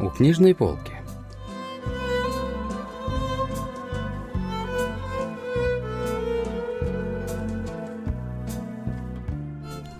У 0.00 0.10
книжной 0.10 0.54
полки. 0.54 0.92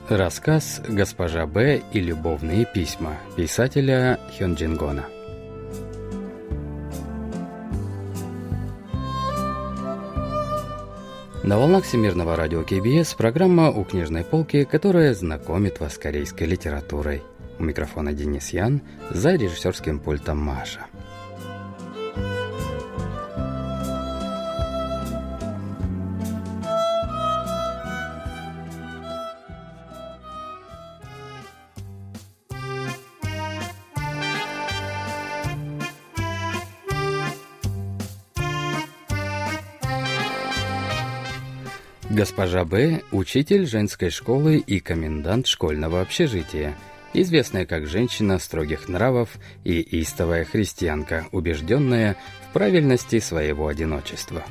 Рассказ 0.09 0.81
«Госпожа 0.89 1.47
Б. 1.47 1.83
и 1.93 2.01
любовные 2.01 2.65
письма» 2.65 3.17
писателя 3.37 4.21
Хён 4.39 4.55
На 11.47 11.59
волнах 11.59 11.85
Всемирного 11.85 12.35
радио 12.35 12.65
КБС 12.65 13.15
программа 13.15 13.71
«У 13.71 13.85
книжной 13.85 14.25
полки», 14.25 14.65
которая 14.65 15.15
знакомит 15.15 15.79
вас 15.79 15.95
с 15.95 15.99
корейской 15.99 16.43
литературой. 16.43 17.23
У 17.61 17.63
микрофона 17.63 18.13
Денис 18.13 18.49
Ян, 18.49 18.81
за 19.11 19.37
режиссерским 19.37 20.01
пультом 20.01 20.39
Маша. 20.39 20.87
Госпожа 42.27 42.65
Б.– 42.65 43.03
учитель 43.13 43.67
женской 43.67 44.11
школы 44.11 44.57
и 44.57 44.81
комендант 44.81 45.47
школьного 45.47 46.01
общежития, 46.01 46.77
известная 47.15 47.67
как 47.67 47.87
женщина 47.87 48.41
строгих 48.41 48.89
нравов 48.89 49.37
и 49.63 50.01
истовая 50.03 50.45
христианка, 50.45 51.29
убежденная 51.31 52.17
в 52.49 52.53
правильности 52.53 53.21
своего 53.21 53.69
одиночества. 53.69 54.43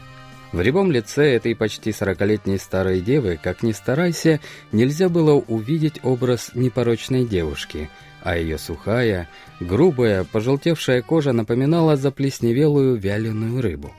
В 0.53 0.61
рябом 0.61 0.89
лице 0.89 1.33
этой 1.35 1.53
почти 1.53 1.91
сорокалетней 1.91 2.59
старой 2.59 3.01
девы, 3.01 3.37
как 3.43 3.61
ни 3.61 3.73
старайся, 3.73 4.39
нельзя 4.71 5.09
было 5.09 5.33
увидеть 5.33 5.99
образ 6.01 6.51
непорочной 6.55 7.25
девушки, 7.25 7.89
а 8.21 8.37
ее 8.37 8.57
сухая, 8.57 9.27
грубая, 9.59 10.23
пожелтевшая 10.23 11.01
кожа 11.01 11.33
напоминала 11.33 11.97
заплесневелую 11.97 12.95
вяленую 12.95 13.61
рыбу. 13.61 13.93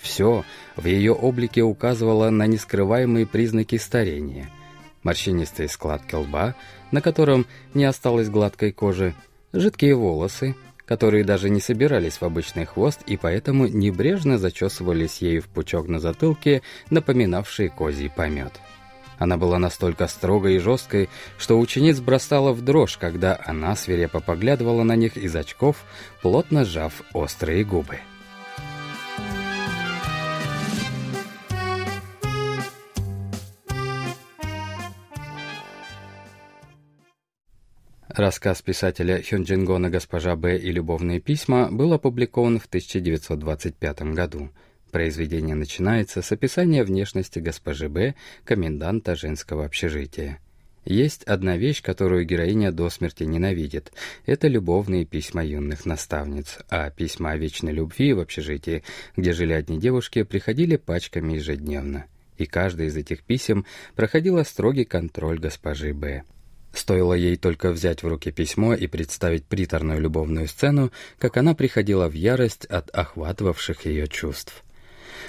Все 0.00 0.44
в 0.76 0.86
ее 0.86 1.12
облике 1.12 1.62
указывало 1.62 2.30
на 2.30 2.46
нескрываемые 2.46 3.26
признаки 3.26 3.76
старения. 3.76 4.48
Морщинистые 5.02 5.68
складки 5.68 6.14
лба, 6.14 6.54
на 6.90 7.00
котором 7.00 7.46
не 7.74 7.84
осталось 7.84 8.28
гладкой 8.28 8.72
кожи, 8.72 9.14
жидкие 9.52 9.94
волосы, 9.94 10.56
которые 10.84 11.24
даже 11.24 11.50
не 11.50 11.60
собирались 11.60 12.20
в 12.20 12.22
обычный 12.24 12.64
хвост 12.64 13.00
и 13.06 13.16
поэтому 13.16 13.66
небрежно 13.66 14.38
зачесывались 14.38 15.18
ею 15.18 15.42
в 15.42 15.46
пучок 15.46 15.86
на 15.86 16.00
затылке, 16.00 16.62
напоминавший 16.90 17.68
козий 17.68 18.10
помет. 18.10 18.52
Она 19.18 19.36
была 19.36 19.58
настолько 19.58 20.08
строгой 20.08 20.56
и 20.56 20.58
жесткой, 20.58 21.10
что 21.38 21.58
учениц 21.58 22.00
бросала 22.00 22.52
в 22.52 22.62
дрожь, 22.62 22.96
когда 22.96 23.38
она 23.44 23.76
свирепо 23.76 24.20
поглядывала 24.20 24.82
на 24.82 24.96
них 24.96 25.18
из 25.18 25.36
очков, 25.36 25.84
плотно 26.22 26.64
сжав 26.64 27.02
острые 27.12 27.64
губы. 27.64 27.98
Рассказ 38.20 38.60
писателя 38.60 39.22
Хёнджингона 39.22 39.88
«Госпожа 39.88 40.36
Б. 40.36 40.58
и 40.58 40.70
любовные 40.70 41.20
письма» 41.20 41.70
был 41.72 41.94
опубликован 41.94 42.58
в 42.58 42.66
1925 42.66 44.02
году. 44.12 44.50
Произведение 44.90 45.54
начинается 45.54 46.20
с 46.20 46.30
описания 46.30 46.84
внешности 46.84 47.38
госпожи 47.38 47.88
Б, 47.88 48.14
коменданта 48.44 49.16
женского 49.16 49.64
общежития. 49.64 50.38
Есть 50.84 51.24
одна 51.24 51.56
вещь, 51.56 51.80
которую 51.80 52.26
героиня 52.26 52.72
до 52.72 52.90
смерти 52.90 53.22
ненавидит. 53.22 53.90
Это 54.26 54.48
любовные 54.48 55.06
письма 55.06 55.42
юных 55.42 55.86
наставниц, 55.86 56.58
а 56.68 56.90
письма 56.90 57.30
о 57.30 57.38
вечной 57.38 57.72
любви 57.72 58.12
в 58.12 58.20
общежитии, 58.20 58.82
где 59.16 59.32
жили 59.32 59.54
одни 59.54 59.78
девушки, 59.78 60.24
приходили 60.24 60.76
пачками 60.76 61.36
ежедневно. 61.36 62.04
И 62.36 62.44
каждое 62.44 62.88
из 62.88 62.96
этих 62.98 63.22
писем 63.22 63.64
проходило 63.96 64.42
строгий 64.42 64.84
контроль 64.84 65.38
госпожи 65.38 65.94
Б. 65.94 66.24
Стоило 66.72 67.14
ей 67.14 67.36
только 67.36 67.70
взять 67.72 68.02
в 68.02 68.08
руки 68.08 68.30
письмо 68.30 68.74
и 68.74 68.86
представить 68.86 69.44
приторную 69.44 70.00
любовную 70.00 70.46
сцену, 70.46 70.92
как 71.18 71.36
она 71.36 71.54
приходила 71.54 72.08
в 72.08 72.14
ярость 72.14 72.64
от 72.66 72.90
охватывавших 72.90 73.86
ее 73.86 74.06
чувств. 74.06 74.62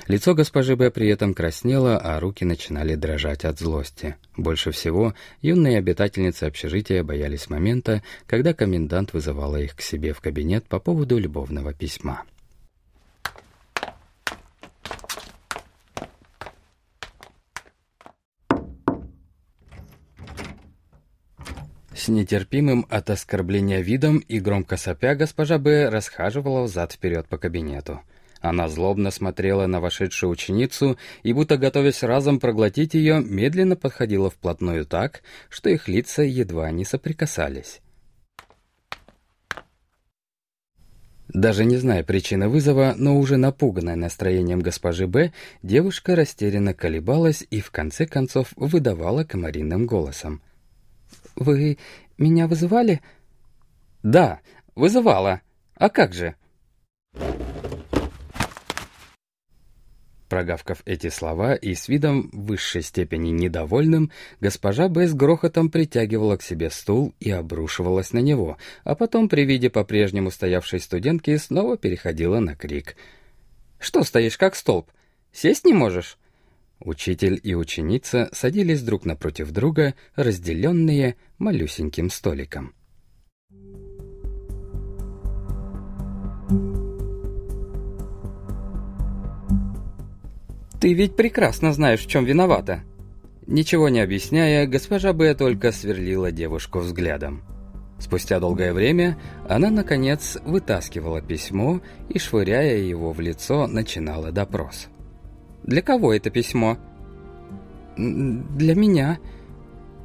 Лицо 0.08 0.34
госпожи 0.34 0.76
Б 0.76 0.90
при 0.92 1.10
этом 1.10 1.34
краснело, 1.34 1.98
а 1.98 2.20
руки 2.20 2.46
начинали 2.46 2.96
дрожать 2.96 3.46
от 3.46 3.60
злости. 3.60 4.16
Больше 4.38 4.72
всего 4.72 5.14
юные 5.42 5.78
обитательницы 5.78 6.46
общежития 6.46 7.04
боялись 7.04 7.50
момента, 7.50 8.02
когда 8.28 8.54
комендант 8.54 9.14
вызывала 9.14 9.58
их 9.58 9.76
к 9.76 9.82
себе 9.82 10.14
в 10.14 10.22
кабинет 10.22 10.66
по 10.66 10.80
поводу 10.80 11.18
любовного 11.18 11.74
письма. 11.74 12.24
С 22.02 22.08
нетерпимым 22.08 22.88
от 22.90 23.12
оскорбления 23.12 23.80
видом 23.82 24.18
и 24.18 24.40
громко 24.40 24.76
сопя 24.76 25.14
госпожа 25.14 25.60
Б. 25.60 25.88
расхаживала 25.88 26.64
взад-вперед 26.64 27.28
по 27.28 27.38
кабинету. 27.38 28.02
Она 28.40 28.70
злобно 28.70 29.12
смотрела 29.12 29.68
на 29.68 29.80
вошедшую 29.80 30.32
ученицу 30.32 30.98
и, 31.22 31.32
будто 31.32 31.58
готовясь 31.58 32.02
разом 32.02 32.40
проглотить 32.40 32.96
ее, 32.96 33.22
медленно 33.22 33.76
подходила 33.76 34.32
вплотную 34.32 34.88
так, 34.88 35.22
что 35.48 35.70
их 35.70 35.88
лица 35.88 36.24
едва 36.24 36.72
не 36.72 36.86
соприкасались. 36.86 37.82
Даже 41.28 41.66
не 41.66 41.78
зная 41.78 42.04
причины 42.04 42.50
вызова, 42.50 42.96
но 42.98 43.20
уже 43.20 43.38
напуганная 43.38 43.96
настроением 43.96 44.62
госпожи 44.62 45.06
Б, 45.06 45.34
девушка 45.62 46.16
растерянно 46.16 46.74
колебалась 46.74 47.46
и 47.52 47.62
в 47.62 47.70
конце 47.70 48.08
концов 48.08 48.54
выдавала 48.56 49.24
комариным 49.24 49.86
голосом. 49.86 50.42
«Вы 51.36 51.78
меня 52.18 52.48
вызывали?» 52.48 53.02
«Да, 54.04 54.40
вызывала. 54.76 55.42
А 55.76 55.90
как 55.90 56.14
же?» 56.14 56.36
Прогавкав 60.32 60.82
эти 60.86 61.10
слова 61.10 61.56
и 61.56 61.76
с 61.76 61.90
видом 61.90 62.30
высшей 62.32 62.84
степени 62.84 63.32
недовольным, 63.32 64.12
госпожа 64.40 64.88
Б. 64.88 65.06
с 65.06 65.14
грохотом 65.14 65.70
притягивала 65.70 66.38
к 66.38 66.42
себе 66.42 66.70
стул 66.70 67.14
и 67.20 67.30
обрушивалась 67.32 68.14
на 68.14 68.20
него, 68.20 68.58
а 68.86 68.96
потом 68.96 69.28
при 69.28 69.44
виде 69.44 69.70
по-прежнему 69.70 70.32
стоявшей 70.32 70.80
студентки 70.80 71.36
снова 71.36 71.76
переходила 71.76 72.40
на 72.40 72.56
крик. 72.56 72.96
«Что 73.78 74.04
стоишь 74.04 74.38
как 74.38 74.56
столб? 74.56 74.90
Сесть 75.34 75.66
не 75.66 75.74
можешь?» 75.74 76.18
Учитель 76.84 77.40
и 77.44 77.54
ученица 77.54 78.30
садились 78.32 78.82
друг 78.82 79.06
напротив 79.06 79.52
друга, 79.52 79.94
разделенные 80.16 81.16
малюсеньким 81.38 82.10
столиком. 82.10 82.74
«Ты 90.80 90.94
ведь 90.96 91.16
прекрасно 91.16 91.72
знаешь, 91.74 92.02
в 92.02 92.08
чем 92.08 92.26
виновата!» 92.26 92.84
Ничего 93.46 93.90
не 93.90 94.00
объясняя, 94.00 94.66
госпожа 94.66 95.14
Б. 95.14 95.36
только 95.36 95.72
сверлила 95.72 96.32
девушку 96.32 96.80
взглядом. 96.80 97.44
Спустя 98.00 98.40
долгое 98.40 98.74
время 98.74 99.20
она, 99.48 99.70
наконец, 99.70 100.38
вытаскивала 100.44 101.22
письмо 101.22 101.82
и, 102.10 102.18
швыряя 102.18 102.78
его 102.78 103.12
в 103.12 103.20
лицо, 103.20 103.68
начинала 103.68 104.32
допрос. 104.32 104.88
Для 105.64 105.82
кого 105.82 106.14
это 106.14 106.30
письмо?» 106.30 106.78
«Для 107.98 108.76
меня». 108.76 109.20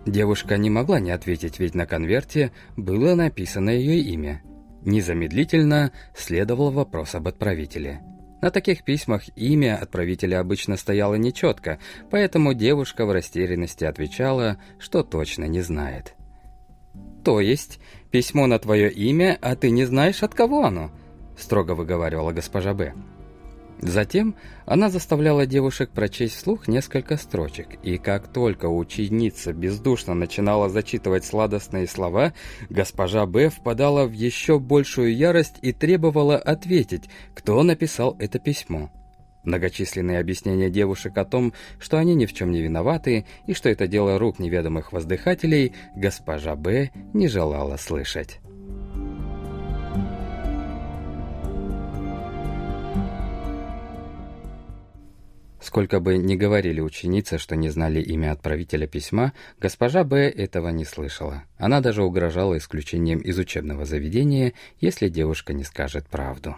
Девушка 0.05 0.57
не 0.57 0.71
могла 0.71 1.01
не 1.01 1.11
ответить, 1.11 1.59
ведь 1.59 1.75
на 1.75 1.85
конверте 1.85 2.53
было 2.77 3.15
написано 3.15 3.71
ее 3.71 3.99
имя. 4.01 4.43
Незамедлительно 4.83 5.91
следовал 6.15 6.71
вопрос 6.71 7.17
об 7.17 7.27
отправителе. 7.27 8.03
На 8.41 8.51
таких 8.51 8.85
письмах 8.85 9.25
имя 9.37 9.77
отправителя 9.77 10.39
обычно 10.39 10.77
стояло 10.77 11.15
нечетко, 11.15 11.81
поэтому 12.11 12.55
девушка 12.55 13.05
в 13.05 13.11
растерянности 13.11 13.85
отвечала, 13.85 14.59
что 14.79 15.03
точно 15.03 15.45
не 15.45 15.63
знает. 15.63 16.15
«То 17.25 17.41
есть, 17.41 17.81
письмо 18.13 18.47
на 18.47 18.61
твое 18.61 18.93
имя, 18.93 19.37
а 19.41 19.57
ты 19.57 19.71
не 19.71 19.85
знаешь, 19.85 20.23
от 20.23 20.35
кого 20.35 20.65
оно?» 20.65 20.93
строго 21.37 21.73
выговаривала 21.73 22.33
госпожа 22.33 22.73
Б. 22.73 22.95
Затем 23.81 24.35
она 24.65 24.89
заставляла 24.89 25.47
девушек 25.47 25.91
прочесть 25.91 26.37
вслух 26.37 26.67
несколько 26.67 27.17
строчек, 27.17 27.69
и 27.83 27.99
как 27.99 28.29
только 28.29 28.67
ученица 28.67 29.53
бездушно 29.53 30.15
начинала 30.15 30.69
зачитывать 30.69 31.25
сладостные 31.25 31.87
слова, 31.87 32.33
госпожа 32.71 33.27
Б. 33.27 33.51
впадала 33.51 34.07
в 34.07 34.13
еще 34.13 34.59
большую 34.59 35.15
ярость 35.15 35.57
и 35.61 35.73
требовала 35.73 36.37
ответить, 36.37 37.05
кто 37.35 37.63
написал 37.63 38.17
это 38.19 38.39
письмо. 38.39 38.91
Многочисленные 39.45 40.19
объяснения 40.19 40.71
девушек 40.71 41.17
о 41.19 41.25
том, 41.25 41.53
что 41.79 41.99
они 41.99 42.15
ни 42.15 42.27
в 42.27 42.33
чем 42.33 42.51
не 42.51 42.63
виноваты 42.63 43.27
и 43.47 43.55
что 43.55 43.69
это 43.69 43.87
дело 43.87 44.19
рук 44.19 44.39
неведомых 44.39 44.93
воздыхателей, 44.93 45.73
госпожа 45.95 46.57
Б. 46.57 46.91
не 47.13 47.29
желала 47.29 47.77
слышать. 47.77 48.41
Сколько 55.77 56.01
бы 56.01 56.17
ни 56.17 56.37
говорили 56.37 56.81
ученицы, 56.81 57.37
что 57.37 57.55
не 57.55 57.69
знали 57.69 58.01
имя 58.01 58.33
отправителя 58.33 58.87
письма, 58.87 59.35
госпожа 59.61 60.05
Б. 60.05 60.31
этого 60.31 60.71
не 60.71 60.87
слышала. 60.87 61.43
Она 61.59 61.83
даже 61.83 62.03
угрожала 62.03 62.57
исключением 62.57 63.19
из 63.19 63.39
учебного 63.39 63.85
заведения, 63.85 64.55
если 64.81 65.11
девушка 65.11 65.53
не 65.53 65.65
скажет 65.65 66.07
правду. 66.09 66.57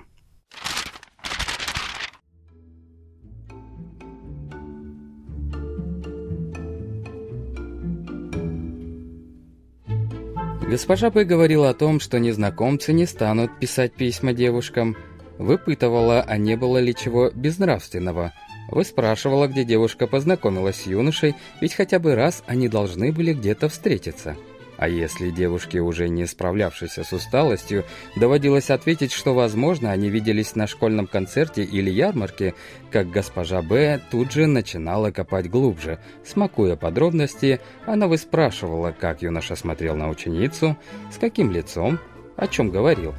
Госпожа 10.71 11.11
Б. 11.11 11.25
говорила 11.25 11.71
о 11.71 11.75
том, 11.75 11.99
что 11.99 12.21
незнакомцы 12.21 12.93
не 12.93 13.05
станут 13.07 13.59
писать 13.59 13.95
письма 13.95 14.33
девушкам, 14.33 14.97
выпытывала, 15.39 16.23
а 16.23 16.37
не 16.37 16.57
было 16.57 16.79
ли 16.79 16.95
чего 16.95 17.33
безнравственного– 17.35 18.33
Выспрашивала, 18.69 19.49
где 19.49 19.65
девушка 19.65 20.07
познакомилась 20.07 20.83
с 20.83 20.87
юношей, 20.87 21.35
ведь 21.61 21.75
хотя 21.75 21.99
бы 21.99 22.15
раз 22.15 22.45
они 22.47 22.69
должны 22.69 23.13
были 23.13 23.33
где-то 23.33 23.69
встретиться. 23.69 24.37
А 24.77 24.89
если 24.89 25.31
девушке, 25.31 25.81
уже 25.81 26.09
не 26.09 26.25
справлявшейся 26.25 27.03
с 27.03 27.13
усталостью, 27.13 27.85
доводилось 28.15 28.71
ответить, 28.71 29.11
что, 29.11 29.35
возможно, 29.35 29.91
они 29.91 30.09
виделись 30.09 30.55
на 30.55 30.69
школьном 30.69 31.09
концерте 31.09 31.65
или 31.65 31.91
ярмарке, 31.91 32.55
как 32.93 33.11
госпожа 33.11 33.61
Б. 33.61 34.01
тут 34.13 34.31
же 34.31 34.47
начинала 34.47 35.11
копать 35.11 35.51
глубже. 35.51 35.99
Смакуя 36.25 36.77
подробности, 36.77 37.61
она 37.87 38.07
выспрашивала, 38.07 38.93
как 38.93 39.23
юноша 39.23 39.57
смотрел 39.57 39.97
на 39.97 40.09
ученицу, 40.09 40.77
с 41.13 41.19
каким 41.19 41.51
лицом, 41.51 41.99
о 42.37 42.47
чем 42.47 42.71
говорил. 42.71 43.15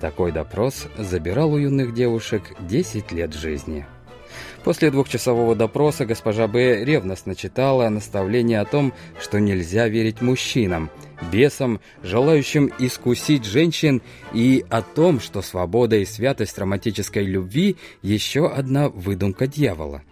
Такой 0.00 0.32
допрос 0.32 0.88
забирал 0.96 1.52
у 1.52 1.58
юных 1.58 1.92
девушек 1.92 2.54
10 2.60 3.12
лет 3.12 3.34
жизни. 3.34 3.84
После 4.64 4.90
двухчасового 4.90 5.54
допроса 5.54 6.06
госпожа 6.06 6.46
Б. 6.46 6.84
ревностно 6.84 7.34
читала 7.34 7.88
наставление 7.88 8.60
о 8.60 8.64
том, 8.64 8.92
что 9.20 9.40
нельзя 9.40 9.88
верить 9.88 10.20
мужчинам, 10.20 10.90
бесам, 11.32 11.80
желающим 12.02 12.72
искусить 12.78 13.44
женщин, 13.44 14.02
и 14.32 14.64
о 14.70 14.82
том, 14.82 15.20
что 15.20 15.42
свобода 15.42 15.96
и 15.96 16.04
святость 16.04 16.58
романтической 16.58 17.24
любви– 17.24 17.76
еще 18.02 18.48
одна 18.48 18.88
выдумка 18.88 19.46
дьявола. 19.46 20.02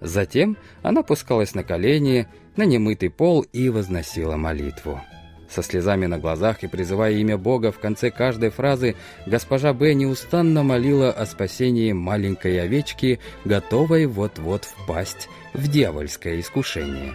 Затем 0.00 0.56
она 0.82 1.02
пускалась 1.02 1.54
на 1.54 1.64
колени, 1.64 2.26
на 2.56 2.64
немытый 2.64 3.10
пол 3.10 3.42
и 3.52 3.68
возносила 3.68 4.36
молитву. 4.36 5.00
Со 5.48 5.62
слезами 5.62 6.06
на 6.06 6.18
глазах 6.18 6.62
и 6.62 6.66
призывая 6.66 7.12
имя 7.12 7.36
Бога 7.36 7.70
в 7.72 7.78
конце 7.78 8.10
каждой 8.10 8.50
фразы, 8.50 8.96
госпожа 9.26 9.72
Б. 9.72 9.94
неустанно 9.94 10.62
молила 10.62 11.10
о 11.10 11.26
спасении 11.26 11.92
маленькой 11.92 12.60
овечки, 12.60 13.20
готовой 13.44 14.06
вот-вот 14.06 14.64
впасть 14.64 15.28
в 15.52 15.68
дьявольское 15.68 16.40
искушение. 16.40 17.14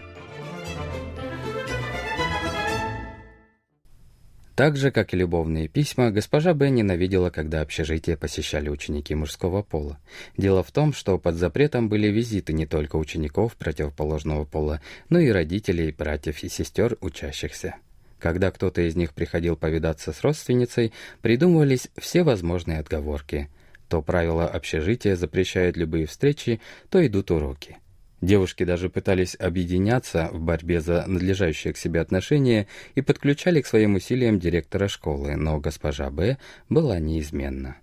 Так 4.60 4.76
же, 4.76 4.92
как 4.92 5.14
и 5.14 5.18
любовные 5.18 5.70
письма, 5.70 6.12
госпожа 6.12 6.54
Б. 6.54 6.70
ненавидела, 6.70 7.30
когда 7.30 7.62
общежитие 7.62 8.18
посещали 8.18 8.68
ученики 8.68 9.16
мужского 9.16 9.64
пола. 9.64 9.98
Дело 10.36 10.64
в 10.64 10.72
том, 10.74 10.92
что 10.92 11.18
под 11.18 11.36
запретом 11.36 11.88
были 11.88 12.10
визиты 12.10 12.52
не 12.52 12.66
только 12.66 12.98
учеников 12.98 13.56
противоположного 13.56 14.44
пола, 14.44 14.82
но 15.08 15.18
и 15.20 15.30
родителей, 15.30 15.94
братьев 15.98 16.44
и 16.44 16.50
сестер 16.50 16.98
учащихся. 17.00 17.76
Когда 18.20 18.52
кто-то 18.52 18.82
из 18.82 18.96
них 18.96 19.14
приходил 19.14 19.56
повидаться 19.56 20.12
с 20.12 20.22
родственницей, 20.22 20.92
придумывались 21.22 21.88
все 21.98 22.24
возможные 22.24 22.80
отговорки. 22.80 23.50
То 23.88 24.02
правила 24.02 24.46
общежития 24.48 25.16
запрещают 25.16 25.78
любые 25.78 26.06
встречи, 26.06 26.60
то 26.90 27.06
идут 27.06 27.32
уроки. 27.32 27.78
Девушки 28.22 28.66
даже 28.66 28.90
пытались 28.90 29.36
объединяться 29.40 30.30
в 30.34 30.42
борьбе 30.42 30.82
за 30.82 31.06
надлежащее 31.08 31.74
к 31.74 31.78
себе 31.78 32.02
отношение 32.02 32.68
и 32.96 33.02
подключали 33.02 33.62
к 33.62 33.68
своим 33.68 33.96
усилиям 33.96 34.40
директора 34.40 34.90
школы, 34.90 35.38
но 35.38 35.60
госпожа 35.60 36.10
Б. 36.10 36.38
была 36.68 37.00
неизменна. 37.00 37.78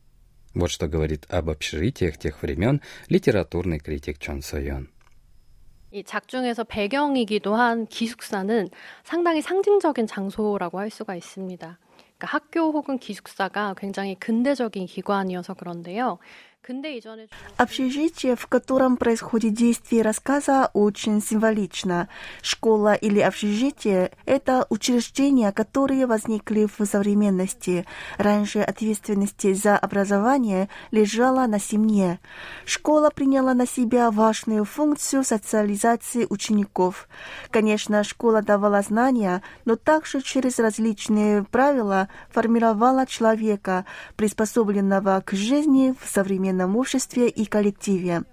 Вот 0.53 0.71
что 0.71 0.89
говорит 0.89 1.25
об 1.29 1.49
общежитиях 1.49 2.19
тех 2.19 2.43
времен 2.43 2.83
литературный 3.09 3.79
критик 3.79 4.19
Чон 4.19 4.43
Сойон. 4.43 4.91
이 5.97 6.05
작중에서 6.05 6.65
배경이기도 6.65 7.55
한 7.55 7.87
기숙사는 7.87 8.69
상당히 9.03 9.41
상징적인 9.41 10.07
장소라고 10.07 10.79
할 10.79 10.91
수가 10.91 11.15
있습니다. 11.15 11.79
그러니까 11.79 12.27
학교 12.27 12.71
혹은 12.71 12.99
기숙사가 12.99 13.75
굉장히 13.79 14.15
근대적인 14.17 14.85
기관이어서 14.85 15.55
그런데요. 15.55 16.19
Общежитие, 17.57 18.35
в 18.35 18.49
котором 18.49 18.97
происходит 18.97 19.55
действие 19.55 20.03
рассказа, 20.03 20.69
очень 20.75 21.23
символично. 21.23 22.09
Школа 22.43 22.95
или 22.95 23.21
общежитие– 23.21 24.11
это 24.27 24.67
учреждения, 24.69 25.53
которые 25.53 26.07
возникли 26.07 26.67
в 26.67 26.85
современности. 26.85 27.87
Раньше 28.19 28.59
ответственность 28.59 29.55
за 29.63 29.79
образование 29.79 30.69
лежала 30.91 31.47
на 31.47 31.61
семье. 31.61 32.19
Школа 32.65 33.11
приняла 33.11 33.55
на 33.55 33.67
себя 33.67 34.11
важную 34.11 34.65
функцию 34.65 35.23
социализации 35.23 36.27
учеников. 36.29 37.09
Конечно, 37.51 38.03
школа 38.03 38.43
давала 38.43 38.83
знания, 38.83 39.43
но 39.65 39.77
также 39.77 40.21
через 40.21 40.59
различные 40.59 41.45
правила 41.45 42.09
формировала 42.31 43.07
человека, 43.07 43.85
приспособленного 44.17 45.23
к 45.25 45.33
жизни 45.33 45.95
в 46.03 46.09
современном 46.11 46.56
современном 46.57 46.77
обществе 46.77 47.29
и 47.29 47.45
коллективе. 47.45 48.25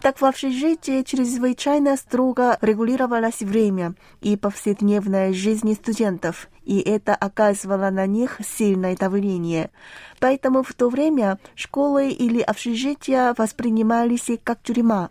Так 0.00 0.20
в 0.20 0.24
общежитии 0.24 1.02
чрезвычайно 1.02 1.96
строго 1.96 2.58
регулировалось 2.60 3.40
время 3.40 3.94
и 4.20 4.36
повседневная 4.36 5.32
жизнь 5.32 5.74
студентов, 5.74 6.48
и 6.64 6.80
это 6.80 7.14
оказывало 7.14 7.90
на 7.90 8.06
них 8.06 8.40
сильное 8.44 8.96
давление. 8.96 9.70
Поэтому 10.18 10.62
в 10.62 10.72
то 10.74 10.88
время 10.88 11.38
школы 11.54 12.10
или 12.10 12.40
общежития 12.40 13.34
воспринимались 13.38 14.30
как 14.42 14.62
тюрьма. 14.62 15.10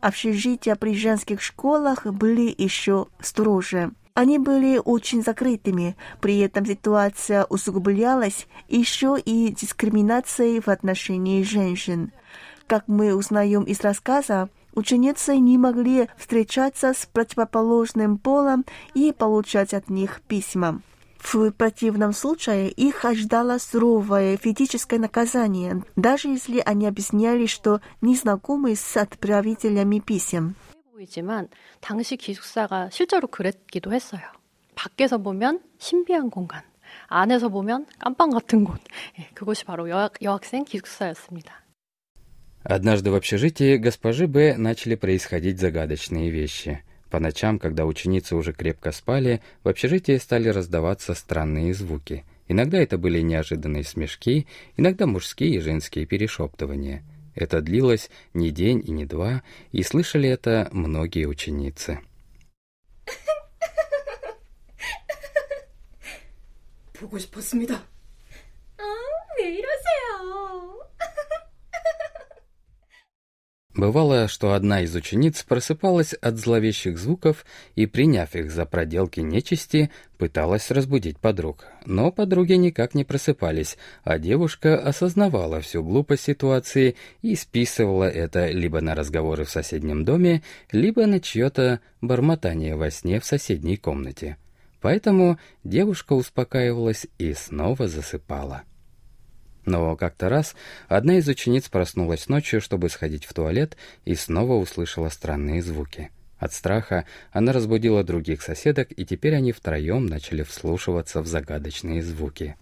Общежития 0.00 0.76
при 0.76 0.94
женских 0.94 1.42
школах 1.42 2.06
были 2.06 2.54
еще 2.56 3.06
строже. 3.20 3.90
Они 4.14 4.38
были 4.38 4.80
очень 4.82 5.22
закрытыми, 5.22 5.96
при 6.20 6.38
этом 6.40 6.66
ситуация 6.66 7.44
усугублялась 7.44 8.46
еще 8.68 9.16
и 9.24 9.50
дискриминацией 9.50 10.60
в 10.60 10.68
отношении 10.68 11.42
женщин. 11.42 12.12
Как 12.66 12.86
мы 12.86 13.14
узнаем 13.14 13.62
из 13.64 13.80
рассказа, 13.80 14.48
ученицы 14.74 15.36
не 15.36 15.58
могли 15.58 16.08
встречаться 16.16 16.92
с 16.92 17.06
противоположным 17.06 18.18
полом 18.18 18.64
и 18.94 19.12
получать 19.12 19.74
от 19.74 19.90
них 19.90 20.20
письма. 20.26 20.82
В 21.18 21.50
противном 21.50 22.12
случае 22.12 22.70
их 22.70 23.04
ожидало 23.04 23.58
суровое 23.58 24.36
физическое 24.36 24.98
наказание, 24.98 25.84
даже 25.94 26.28
если 26.28 26.62
они 26.64 26.86
объясняли, 26.86 27.46
что 27.46 27.80
не 28.00 28.16
знакомы 28.16 28.74
с 28.74 28.96
отправителями 28.96 29.98
писем. 29.98 30.56
보이지만 30.99 31.47
당시 31.81 32.17
기숙사가 32.17 32.89
실제로 32.89 33.27
그랬기도 33.27 33.93
했어요. 33.93 34.21
밖에서 34.75 35.17
보면 35.17 35.61
신비한 35.77 36.29
공간, 36.29 36.63
안에서 37.07 37.49
보면 37.49 37.85
깜빵 37.99 38.29
같은 38.29 38.63
곳. 38.63 38.79
예, 39.19 39.29
그곳이 39.33 39.65
바로 39.65 39.89
여학, 39.89 40.13
여학생 40.21 40.63
기숙사였습니다. 40.65 41.63
Однажды 42.67 43.11
в 43.11 43.15
общежитии 43.15 43.77
госпожи 43.77 44.25
Б 44.27 44.57
начали 44.57 44.95
происходить 44.95 45.59
загадочные 45.59 46.31
вещи. 46.31 46.83
По 47.11 47.19
ночам, 47.19 47.59
когда 47.59 47.85
ученицы 47.85 48.35
уже 48.35 48.53
крепко 48.53 48.91
спали, 48.91 49.41
в 49.63 49.69
общежитии 49.69 50.17
стали 50.17 50.49
раздаваться 50.49 51.13
странные 51.13 51.73
звуки. 51.75 52.25
Иногда 52.47 52.79
это 52.79 52.97
были 52.97 53.21
неожиданные 53.21 53.83
смешки, 53.83 54.47
иногда 54.77 55.05
мужские 55.05 55.55
и 55.55 55.59
женские 55.59 56.05
перешептывания – 56.05 57.15
это 57.35 57.61
длилось 57.61 58.09
не 58.33 58.51
день 58.51 58.83
и 58.85 58.91
не 58.91 59.05
два, 59.05 59.43
и 59.71 59.83
слышали 59.83 60.29
это 60.29 60.69
многие 60.71 61.25
ученицы. 61.25 61.99
보고 66.93 67.19
싶었습니다. 67.19 67.81
Бывало, 73.80 74.28
что 74.28 74.52
одна 74.52 74.82
из 74.82 74.94
учениц 74.94 75.42
просыпалась 75.42 76.12
от 76.12 76.36
зловещих 76.36 76.98
звуков 76.98 77.46
и, 77.76 77.86
приняв 77.86 78.36
их 78.36 78.50
за 78.50 78.66
проделки 78.66 79.20
нечисти, 79.20 79.90
пыталась 80.18 80.70
разбудить 80.70 81.18
подруг. 81.18 81.64
Но 81.86 82.12
подруги 82.12 82.52
никак 82.52 82.94
не 82.94 83.04
просыпались, 83.04 83.78
а 84.04 84.18
девушка 84.18 84.78
осознавала 84.78 85.62
всю 85.62 85.82
глупость 85.82 86.24
ситуации 86.24 86.94
и 87.22 87.34
списывала 87.34 88.04
это 88.04 88.50
либо 88.50 88.82
на 88.82 88.94
разговоры 88.94 89.46
в 89.46 89.50
соседнем 89.50 90.04
доме, 90.04 90.42
либо 90.70 91.06
на 91.06 91.18
чье-то 91.18 91.80
бормотание 92.02 92.76
во 92.76 92.90
сне 92.90 93.18
в 93.18 93.24
соседней 93.24 93.78
комнате. 93.78 94.36
Поэтому 94.82 95.38
девушка 95.64 96.12
успокаивалась 96.12 97.06
и 97.16 97.32
снова 97.32 97.88
засыпала. 97.88 98.64
Но 99.64 99.96
как-то 99.96 100.28
раз 100.28 100.54
одна 100.88 101.18
из 101.18 101.28
учениц 101.28 101.68
проснулась 101.68 102.28
ночью, 102.28 102.60
чтобы 102.60 102.88
сходить 102.88 103.24
в 103.24 103.34
туалет, 103.34 103.76
и 104.04 104.14
снова 104.14 104.54
услышала 104.54 105.08
странные 105.08 105.62
звуки. 105.62 106.10
От 106.38 106.54
страха 106.54 107.04
она 107.32 107.52
разбудила 107.52 108.02
других 108.02 108.40
соседок, 108.40 108.88
и 108.96 109.04
теперь 109.04 109.34
они 109.34 109.52
втроем 109.52 110.06
начали 110.06 110.42
вслушиваться 110.42 111.20
в 111.20 111.26
загадочные 111.26 112.02
звуки. 112.02 112.56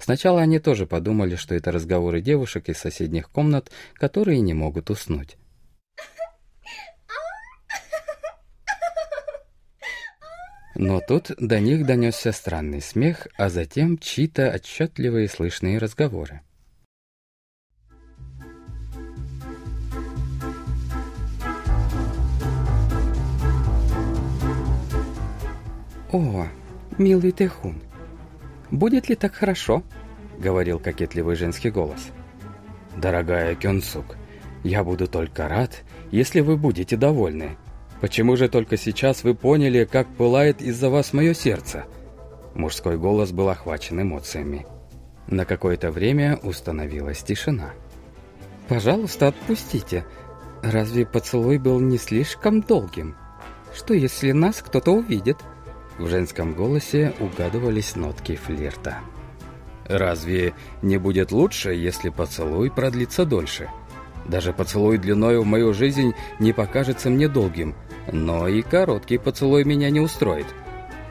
Сначала 0.00 0.40
они 0.40 0.58
тоже 0.58 0.84
подумали, 0.84 1.36
что 1.36 1.54
это 1.54 1.70
разговоры 1.70 2.20
девушек 2.20 2.68
из 2.68 2.78
соседних 2.78 3.30
комнат, 3.30 3.70
которые 3.94 4.40
не 4.40 4.52
могут 4.52 4.90
уснуть. 4.90 5.36
Но 10.82 11.02
тут 11.02 11.32
до 11.36 11.60
них 11.60 11.84
донесся 11.84 12.32
странный 12.32 12.80
смех, 12.80 13.28
а 13.36 13.50
затем 13.50 13.98
чьи-то 13.98 14.50
отчетливые 14.50 15.28
слышные 15.28 15.76
разговоры. 15.76 16.40
«О, 26.12 26.46
милый 26.96 27.32
Техун, 27.32 27.82
будет 28.70 29.10
ли 29.10 29.16
так 29.16 29.34
хорошо?»— 29.34 29.82
говорил 30.38 30.78
кокетливый 30.78 31.36
женский 31.36 31.68
голос. 31.68 32.08
«Дорогая 32.96 33.54
Кёнсук, 33.54 34.16
я 34.64 34.82
буду 34.82 35.08
только 35.08 35.46
рад, 35.46 35.82
если 36.10 36.40
вы 36.40 36.56
будете 36.56 36.96
довольны», 36.96 37.58
Почему 38.00 38.36
же 38.36 38.48
только 38.48 38.76
сейчас 38.76 39.24
вы 39.24 39.34
поняли, 39.34 39.84
как 39.84 40.08
пылает 40.08 40.62
из-за 40.62 40.88
вас 40.88 41.12
мое 41.12 41.34
сердце?» 41.34 41.84
Мужской 42.54 42.96
голос 42.96 43.30
был 43.30 43.48
охвачен 43.48 44.00
эмоциями. 44.00 44.66
На 45.26 45.44
какое-то 45.44 45.90
время 45.90 46.38
установилась 46.42 47.22
тишина. 47.22 47.70
«Пожалуйста, 48.68 49.28
отпустите. 49.28 50.04
Разве 50.62 51.06
поцелуй 51.06 51.58
был 51.58 51.78
не 51.78 51.98
слишком 51.98 52.62
долгим? 52.62 53.16
Что, 53.74 53.94
если 53.94 54.32
нас 54.32 54.62
кто-то 54.62 54.92
увидит?» 54.92 55.36
В 55.98 56.08
женском 56.08 56.54
голосе 56.54 57.12
угадывались 57.20 57.94
нотки 57.96 58.34
флирта. 58.34 58.98
«Разве 59.86 60.54
не 60.82 60.98
будет 60.98 61.32
лучше, 61.32 61.74
если 61.74 62.08
поцелуй 62.08 62.70
продлится 62.70 63.26
дольше? 63.26 63.68
Даже 64.26 64.52
поцелуй 64.52 64.98
длиной 64.98 65.38
в 65.38 65.44
мою 65.44 65.74
жизнь 65.74 66.12
не 66.38 66.52
покажется 66.52 67.10
мне 67.10 67.28
долгим, 67.28 67.74
но 68.10 68.48
и 68.48 68.62
короткий 68.62 69.18
поцелуй 69.18 69.64
меня 69.64 69.90
не 69.90 70.00
устроит», 70.00 70.46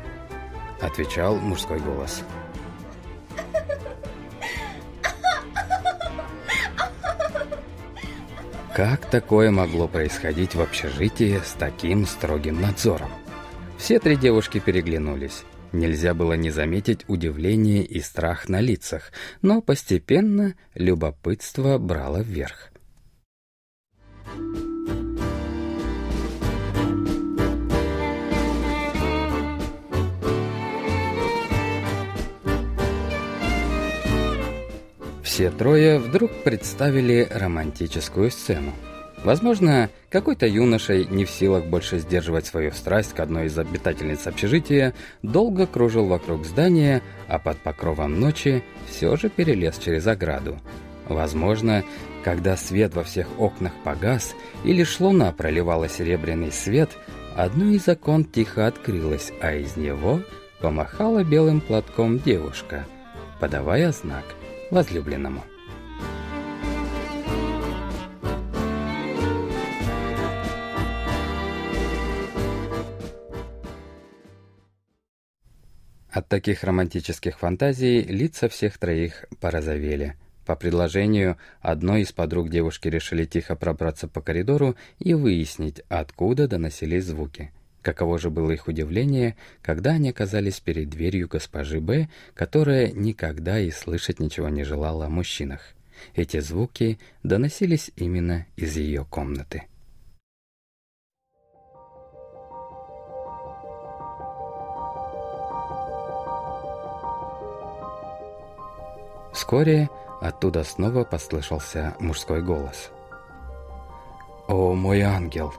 —отвечал 0.82 1.36
мужской 1.38 1.80
голос. 1.80 2.24
Как 8.80 9.06
такое 9.08 9.52
могло 9.52 9.90
происходить 9.90 10.56
в 10.56 10.62
общежитии 10.62 11.42
с 11.44 11.52
таким 11.52 12.06
строгим 12.06 12.62
надзором? 12.62 13.10
Все 13.78 14.00
три 14.00 14.16
девушки 14.16 14.60
переглянулись. 14.60 15.44
Нельзя 15.74 16.14
было 16.14 16.34
не 16.34 16.50
заметить 16.50 17.04
удивление 17.10 17.84
и 17.84 18.00
страх 18.00 18.48
на 18.48 18.62
лицах, 18.62 19.12
но 19.42 19.62
постепенно 19.62 20.56
любопытство 20.76 21.78
брало 21.78 22.22
вверх. 22.22 22.72
Все 35.40 35.52
трое 35.52 36.00
вдруг 36.00 36.32
представили 36.44 37.26
романтическую 37.32 38.30
сцену. 38.30 38.74
Возможно, 39.24 39.90
какой-то 40.10 40.46
юношей, 40.46 41.06
не 41.06 41.24
в 41.24 41.30
силах 41.30 41.64
больше 41.64 42.00
сдерживать 42.00 42.46
свою 42.46 42.74
страсть 42.74 43.14
к 43.14 43.22
одной 43.22 43.46
из 43.46 43.58
обитательниц 43.58 44.28
общежития, 44.28 44.94
долго 45.24 45.66
кружил 45.66 46.08
вокруг 46.08 46.46
здания, 46.46 47.02
а 47.30 47.40
под 47.40 47.58
покровом 47.60 48.20
ночи 48.20 48.66
все 48.90 49.16
же 49.16 49.30
перелез 49.30 49.78
через 49.78 50.08
ограду. 50.08 50.58
Возможно, 51.08 51.86
когда 52.26 52.58
свет 52.58 52.94
во 52.94 53.06
всех 53.06 53.28
окнах 53.40 53.72
погас 53.86 54.36
и 54.66 54.74
лишь 54.74 55.00
луна 55.00 55.32
проливала 55.32 55.88
серебряный 55.88 56.52
свет, 56.52 56.90
одно 57.38 57.72
из 57.72 57.88
окон 57.88 58.26
тихо 58.26 58.68
открылось, 58.68 59.32
а 59.40 59.54
из 59.54 59.78
него 59.78 60.20
помахала 60.60 61.24
белым 61.24 61.62
платком 61.62 62.20
девушка, 62.20 62.86
подавая 63.40 63.94
знак 63.94 64.26
возлюбленному. 64.72 65.44
От 76.12 76.28
таких 76.28 76.64
романтических 76.64 77.38
фантазий 77.38 78.02
лица 78.02 78.50
всех 78.50 78.78
троих 78.78 79.26
порозовели. 79.40 80.16
По 80.46 80.56
предложению 80.56 81.38
одной 81.62 82.02
из 82.02 82.12
подруг 82.12 82.50
девушки 82.50 82.88
решили 82.88 83.26
тихо 83.26 83.56
пробраться 83.56 84.08
по 84.08 84.20
коридору 84.20 84.76
и 84.98 85.14
выяснить, 85.14 85.82
откуда 85.88 86.48
доносились 86.48 87.06
звуки. 87.06 87.52
Каково 87.90 88.20
же 88.20 88.30
было 88.30 88.52
их 88.52 88.68
удивление, 88.68 89.36
когда 89.64 89.94
они 89.94 90.12
оказались 90.12 90.60
перед 90.60 90.92
дверью 90.92 91.28
госпожи 91.28 91.82
Б, 91.82 92.08
которая 92.36 92.92
никогда 92.92 93.60
и 93.60 93.72
слышать 93.72 94.20
ничего 94.20 94.48
не 94.48 94.64
желала 94.64 95.08
о 95.08 95.10
мужчинах. 95.10 95.74
Эти 96.14 96.40
звуки 96.40 97.00
доносились 97.24 97.90
именно 97.96 98.46
из 98.56 98.78
ее 98.78 99.06
комнаты. 99.06 99.64
Вскоре 109.34 109.90
оттуда 110.22 110.64
снова 110.64 111.06
послышался 111.06 111.96
мужской 112.00 112.44
голос. 112.44 112.92
«О, 114.48 114.76
мой 114.76 115.02
ангел! 115.02 115.52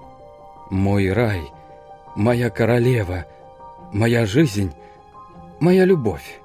Мой 0.70 1.12
рай!» 1.12 1.42
Моя 2.16 2.50
королева, 2.50 3.26
моя 3.92 4.26
жизнь, 4.26 4.72
моя 5.60 5.84
любовь. 5.84 6.40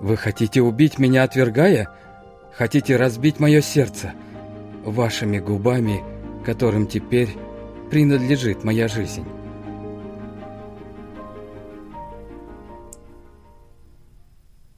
Вы 0.00 0.16
хотите 0.16 0.62
убить 0.62 0.98
меня, 0.98 1.22
отвергая? 1.22 1.88
Хотите 2.52 2.96
разбить 2.96 3.40
мое 3.40 3.60
сердце 3.60 4.12
вашими 4.84 5.38
губами, 5.38 6.02
которым 6.44 6.86
теперь 6.86 7.30
принадлежит 7.90 8.64
моя 8.64 8.88
жизнь? 8.88 9.24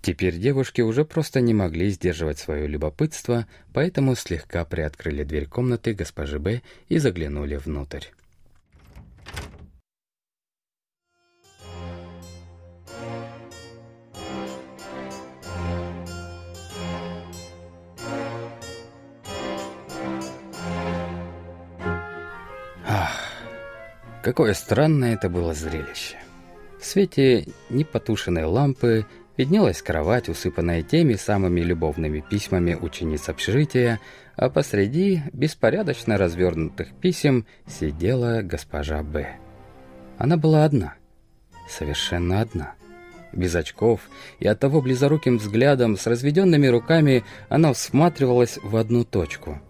Теперь 0.06 0.38
девушки 0.38 0.82
уже 0.82 1.04
просто 1.04 1.40
не 1.40 1.52
могли 1.52 1.90
сдерживать 1.90 2.38
свое 2.38 2.68
любопытство, 2.68 3.46
поэтому 3.72 4.14
слегка 4.14 4.64
приоткрыли 4.64 5.24
дверь 5.24 5.46
комнаты 5.46 5.94
госпожи 5.94 6.38
Б 6.38 6.62
и 6.88 6.98
заглянули 6.98 7.56
внутрь. 7.56 8.04
Какое 24.26 24.54
странное 24.54 25.14
это 25.14 25.30
было 25.30 25.54
зрелище. 25.54 26.16
В 26.80 26.84
свете 26.84 27.46
непотушенной 27.70 28.42
лампы 28.42 29.06
виднелась 29.36 29.80
кровать, 29.80 30.28
усыпанная 30.28 30.82
теми 30.82 31.14
самыми 31.14 31.60
любовными 31.60 32.24
письмами 32.28 32.74
учениц 32.74 33.28
общежития, 33.28 34.00
а 34.34 34.50
посреди 34.50 35.22
беспорядочно 35.32 36.18
развернутых 36.18 36.88
писем 37.00 37.46
сидела 37.68 38.42
госпожа 38.42 39.00
Б. 39.04 39.36
Она 40.18 40.36
была 40.36 40.64
одна, 40.64 40.94
совершенно 41.70 42.40
одна. 42.40 42.74
Без 43.30 43.54
очков 43.54 44.00
и 44.40 44.48
оттого 44.48 44.82
близоруким 44.82 45.38
взглядом 45.38 45.96
с 45.96 46.04
разведенными 46.04 46.66
руками 46.66 47.22
она 47.48 47.72
всматривалась 47.72 48.58
в 48.60 48.74
одну 48.74 49.04
точку. 49.04 49.60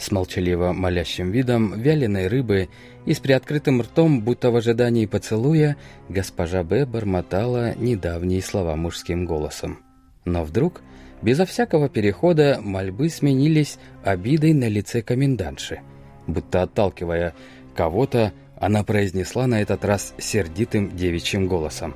С 0.00 0.10
молчаливо 0.10 0.72
молящим 0.72 1.30
видом 1.30 1.78
вяленой 1.78 2.26
рыбы 2.26 2.70
и 3.04 3.12
с 3.12 3.20
приоткрытым 3.20 3.82
ртом, 3.82 4.22
будто 4.22 4.50
в 4.50 4.56
ожидании 4.56 5.04
поцелуя, 5.04 5.76
госпожа 6.08 6.64
Б. 6.64 6.86
бормотала 6.86 7.74
недавние 7.76 8.40
слова 8.40 8.76
мужским 8.76 9.26
голосом. 9.26 9.80
Но 10.24 10.42
вдруг, 10.42 10.80
безо 11.20 11.44
всякого 11.44 11.90
перехода, 11.90 12.60
мольбы 12.62 13.10
сменились 13.10 13.78
обидой 14.02 14.54
на 14.54 14.68
лице 14.68 15.02
комендантши. 15.02 15.80
Будто 16.26 16.62
отталкивая 16.62 17.34
кого-то, 17.76 18.32
она 18.56 18.84
произнесла 18.84 19.46
на 19.46 19.60
этот 19.60 19.84
раз 19.84 20.14
сердитым 20.16 20.96
девичьим 20.96 21.46
голосом. 21.46 21.94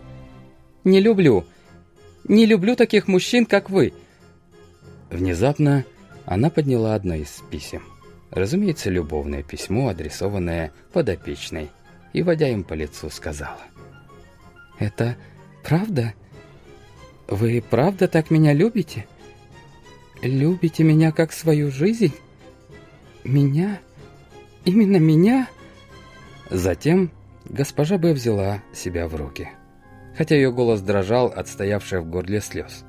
«Не 0.85 1.01
люблю! 1.01 1.47
Не 2.25 2.45
люблю 2.45 2.77
таких 2.77 3.09
мужчин, 3.09 3.47
как 3.47 3.71
вы!» 3.71 3.95
Внезапно 5.11 5.87
она 6.27 6.51
подняла 6.51 6.95
одно 6.95 7.15
из 7.15 7.43
писем. 7.51 7.94
Разумеется, 8.35 8.91
любовное 8.91 9.45
письмо, 9.45 9.89
адресованное 9.89 10.73
подопечной, 10.93 11.71
и, 12.13 12.23
водя 12.23 12.49
им 12.49 12.65
по 12.65 12.75
лицу, 12.75 13.09
сказала. 13.09 13.63
«Это 14.79 15.17
правда? 15.63 16.15
Вы 17.29 17.63
правда 17.63 18.09
так 18.09 18.31
меня 18.31 18.53
любите? 18.53 19.07
Любите 20.21 20.83
меня 20.83 21.13
как 21.13 21.33
свою 21.33 21.71
жизнь? 21.71 22.13
Меня? 23.23 23.79
Именно 24.65 24.97
меня?» 24.97 25.49
Затем 26.51 27.13
госпожа 27.45 27.99
Б. 27.99 28.13
взяла 28.13 28.63
себя 28.73 29.07
в 29.07 29.15
руки, 29.15 29.49
хотя 30.17 30.35
ее 30.35 30.51
голос 30.53 30.81
дрожал 30.81 31.29
от 31.29 31.47
стоявших 31.47 32.03
в 32.03 32.11
горле 32.11 32.41
слез. 32.41 32.85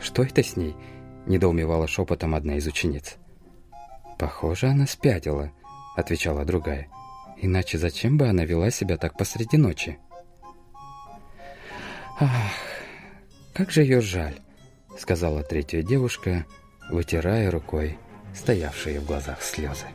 «Что 0.00 0.24
это 0.24 0.42
с 0.42 0.56
ней?»— 0.56 0.74
недоумевала 1.26 1.86
шепотом 1.86 2.34
одна 2.34 2.56
из 2.56 2.66
учениц. 2.66 3.16
«Похоже, 4.22 4.68
она 4.68 4.86
спятила»,— 4.86 5.50
отвечала 5.96 6.44
другая. 6.44 6.86
«Иначе 7.38 7.76
зачем 7.76 8.18
бы 8.18 8.28
она 8.28 8.44
вела 8.44 8.70
себя 8.70 8.96
так 8.96 9.18
посреди 9.18 9.56
ночи?» 9.56 9.98
«Ах, 12.20 12.30
как 13.52 13.72
же 13.72 13.82
ее 13.82 14.00
жаль»,— 14.00 14.38
сказала 14.96 15.42
третья 15.42 15.82
девушка, 15.82 16.46
вытирая 16.88 17.50
рукой 17.50 17.98
стоявшие 18.32 19.00
в 19.00 19.06
глазах 19.06 19.42
слезы. 19.42 19.86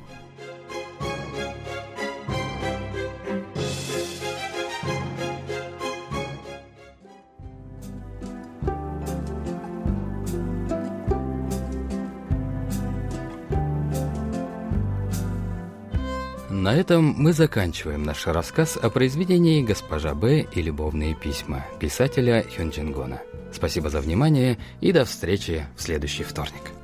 Этом 16.77 17.15
мы 17.17 17.33
заканчиваем 17.33 18.03
наш 18.03 18.27
рассказ 18.27 18.77
о 18.77 18.89
произведении 18.89 19.63
«Госпожа 19.63 20.13
Б. 20.13 20.45
и 20.51 20.61
любовные 20.61 21.15
письма» 21.15 21.65
писателя 21.79 22.45
Хён 22.55 22.69
Джингона. 22.69 23.21
Спасибо 23.51 23.89
за 23.89 23.99
внимание 23.99 24.57
и 24.79 24.91
до 24.91 25.03
встречи 25.05 25.65
в 25.75 25.81
следующий 25.81 26.23
вторник. 26.23 26.76